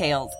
[0.00, 0.32] details.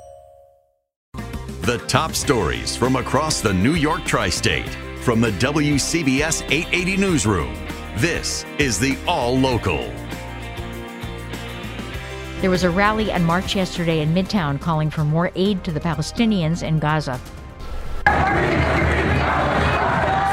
[1.62, 4.69] The top stories from across the New York tri state
[5.02, 7.55] from the WCBS 880 Newsroom.
[7.97, 9.92] This is the All Local.
[12.41, 15.80] There was a rally and march yesterday in Midtown calling for more aid to the
[15.80, 17.20] Palestinians in Gaza.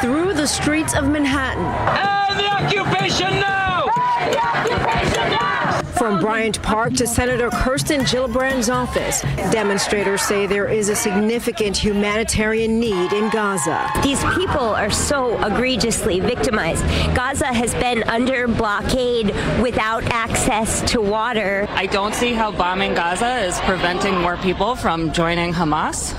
[0.02, 1.66] Through the streets of Manhattan.
[1.66, 3.89] And the occupation now!
[4.19, 5.87] And the occupation now!
[5.98, 12.80] From Bryant Park to Senator Kirsten Gillibrand's office, demonstrators say there is a significant humanitarian
[12.80, 13.90] need in Gaza.
[14.03, 16.84] These people are so egregiously victimized.
[17.16, 19.28] Gaza has been under blockade
[19.59, 21.68] without access to water.
[21.72, 26.14] I don't see how bombing Gaza is preventing more people from joining Hamas.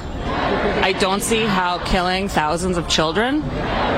[0.83, 3.43] I don't see how killing thousands of children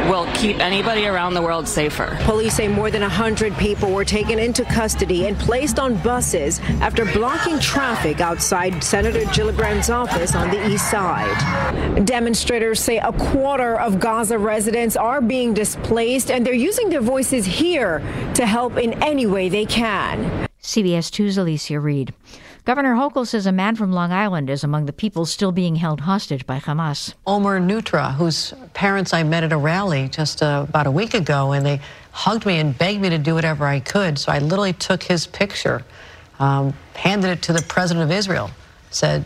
[0.08, 2.18] will keep anybody around the world safer.
[2.22, 7.04] Police say more than 100 people were taken into custody and placed on buses after
[7.04, 12.04] blocking traffic outside Senator Gillibrand's office on the east side.
[12.04, 17.46] Demonstrators say a quarter of Gaza residents are being displaced and they're using their voices
[17.46, 18.00] here
[18.34, 20.48] to help in any way they can.
[20.60, 22.12] CBS 2's Alecia Reid.
[22.64, 26.00] Governor Hochul says a man from Long Island is among the people still being held
[26.00, 27.14] hostage by Hamas.
[27.26, 31.52] Omer Neutra, whose parents I met at a rally just uh, about a week ago,
[31.52, 31.80] and they
[32.12, 34.18] hugged me and begged me to do whatever I could.
[34.18, 35.82] So I literally took his picture,
[36.38, 38.50] um, handed it to the president of Israel,
[38.90, 39.24] said,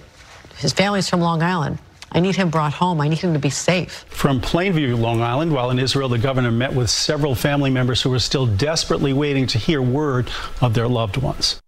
[0.58, 1.78] his family's from Long Island.
[2.12, 3.00] I need him brought home.
[3.00, 4.04] I need him to be safe.
[4.08, 8.14] From Plainview, Long Island, while in Israel, the governor met with several family members who
[8.14, 10.30] are still desperately waiting to hear word
[10.60, 11.60] of their loved ones.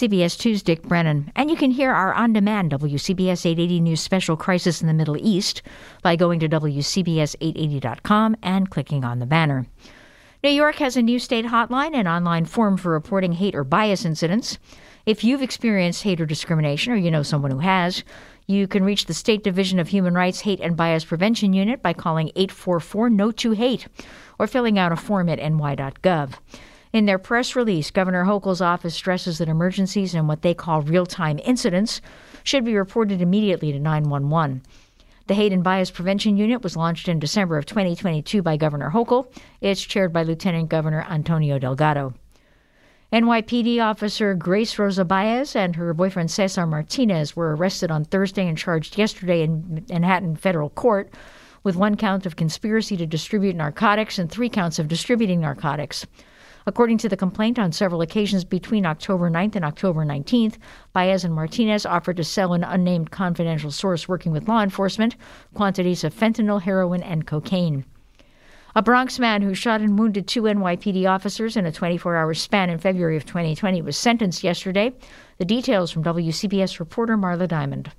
[0.00, 1.30] CBS 2's Dick Brennan.
[1.36, 5.18] And you can hear our on demand WCBS 880 News special Crisis in the Middle
[5.18, 5.60] East
[6.02, 9.66] by going to WCBS880.com and clicking on the banner.
[10.42, 14.06] New York has a new state hotline and online form for reporting hate or bias
[14.06, 14.58] incidents.
[15.04, 18.02] If you've experienced hate or discrimination or you know someone who has,
[18.46, 21.92] you can reach the State Division of Human Rights Hate and Bias Prevention Unit by
[21.92, 23.86] calling 844 No to Hate
[24.38, 26.36] or filling out a form at ny.gov.
[26.92, 31.06] In their press release, Governor Hochul's office stresses that emergencies and what they call real
[31.06, 32.00] time incidents
[32.42, 34.62] should be reported immediately to 911.
[35.28, 39.32] The Hate and Bias Prevention Unit was launched in December of 2022 by Governor Hochul.
[39.60, 42.14] It's chaired by Lieutenant Governor Antonio Delgado.
[43.12, 48.58] NYPD officer Grace Rosa Baez and her boyfriend Cesar Martinez were arrested on Thursday and
[48.58, 51.12] charged yesterday in Manhattan federal court
[51.62, 56.06] with one count of conspiracy to distribute narcotics and three counts of distributing narcotics.
[56.66, 60.56] According to the complaint, on several occasions between October 9th and October 19th,
[60.92, 65.16] Baez and Martinez offered to sell an unnamed confidential source working with law enforcement
[65.54, 67.84] quantities of fentanyl, heroin, and cocaine.
[68.76, 72.70] A Bronx man who shot and wounded two NYPD officers in a 24 hour span
[72.70, 74.92] in February of 2020 was sentenced yesterday.
[75.38, 77.90] The details from WCBS reporter Marla Diamond.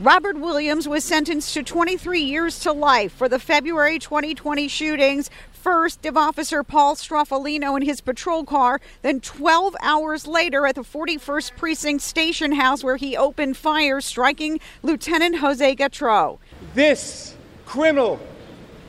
[0.00, 6.04] Robert Williams was sentenced to 23 years to life for the February 2020 shootings first
[6.04, 11.56] of Officer Paul Strafalino in his patrol car, then 12 hours later at the 41st
[11.56, 16.40] Precinct Station House where he opened fire, striking Lieutenant Jose Gautreaux.
[16.74, 17.34] This
[17.64, 18.20] criminal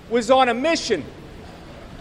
[0.09, 1.05] was on a mission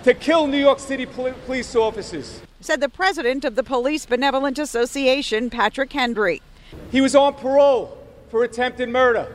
[0.02, 5.48] to kill New York City police officers, said the president of the Police Benevolent Association,
[5.48, 6.42] Patrick Hendry.
[6.90, 7.95] He was on parole
[8.28, 9.34] for attempted murder.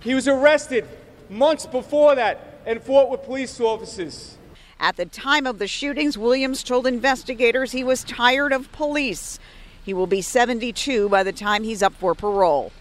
[0.00, 0.86] He was arrested
[1.28, 4.36] months before that and fought with police officers.
[4.80, 9.38] At the time of the shootings, Williams told investigators he was tired of police.
[9.84, 12.72] He will be 72 by the time he's up for parole.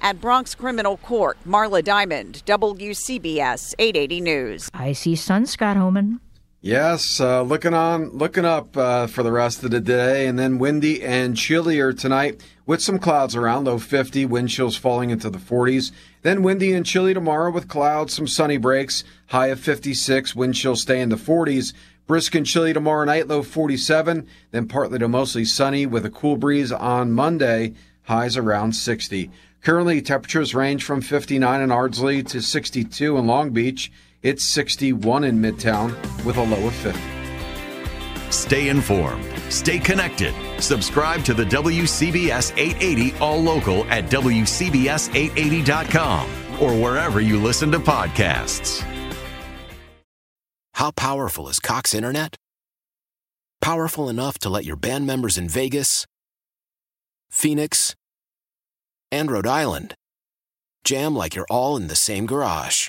[0.00, 4.70] At Bronx Criminal Court, Marla Diamond, WCBS 880 News.
[4.72, 6.20] I see son Scott Homan.
[6.60, 10.58] Yes, uh, looking on, looking up uh, for the rest of the day, and then
[10.58, 15.38] windy and chillier tonight with some clouds around, low 50, wind chills falling into the
[15.38, 15.92] 40s.
[16.22, 20.82] Then windy and chilly tomorrow with clouds, some sunny breaks, high of 56, wind chills
[20.82, 21.74] stay in the 40s.
[22.08, 26.36] Brisk and chilly tomorrow night, low 47, then partly to mostly sunny with a cool
[26.36, 29.30] breeze on Monday, highs around 60.
[29.62, 33.92] Currently, temperatures range from 59 in Ardsley to 62 in Long Beach.
[34.20, 35.94] It's 61 in Midtown
[36.24, 37.00] with a low of 50.
[38.32, 39.24] Stay informed.
[39.48, 40.34] Stay connected.
[40.60, 46.28] Subscribe to the WCBS 880 All Local at WCBS880.com
[46.60, 48.82] or wherever you listen to podcasts.
[50.74, 52.34] How powerful is Cox Internet?
[53.60, 56.06] Powerful enough to let your band members in Vegas,
[57.30, 57.94] Phoenix,
[59.12, 59.94] and Rhode Island
[60.82, 62.88] jam like you're all in the same garage.